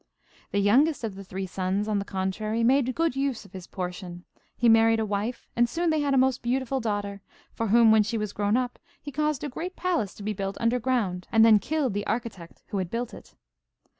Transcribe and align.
The 0.49 0.57
youngest 0.57 1.03
of 1.03 1.13
the 1.13 1.23
three 1.23 1.45
sons, 1.45 1.87
on 1.87 1.99
the 1.99 2.05
contrary, 2.05 2.63
made 2.63 2.95
good 2.95 3.15
use 3.15 3.45
of 3.45 3.53
his 3.53 3.67
portion. 3.67 4.25
He 4.57 4.67
married 4.67 4.99
a 4.99 5.05
wife 5.05 5.45
and 5.55 5.69
soon 5.69 5.91
they 5.91 5.99
had 5.99 6.15
a 6.15 6.17
most 6.17 6.41
beautiful 6.41 6.79
daughter, 6.79 7.21
for 7.53 7.67
whom, 7.67 7.91
when 7.91 8.01
she 8.01 8.17
was 8.17 8.33
grown 8.33 8.57
up, 8.57 8.79
he 8.99 9.11
caused 9.11 9.43
a 9.43 9.47
great 9.47 9.75
palace 9.75 10.15
to 10.15 10.23
be 10.23 10.33
built 10.33 10.57
underground, 10.59 11.27
and 11.31 11.45
then 11.45 11.59
killed 11.59 11.93
the 11.93 12.07
architect 12.07 12.63
who 12.69 12.79
had 12.79 12.89
built 12.89 13.13
it. 13.13 13.35